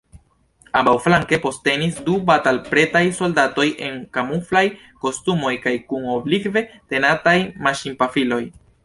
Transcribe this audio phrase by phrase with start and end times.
[0.77, 4.63] Ambaŭflanke postenis du batalpretaj soldatoj en kamuflaj
[5.05, 7.37] kostumoj kaj kun oblikve tenataj
[7.69, 8.43] maŝinpafiloj.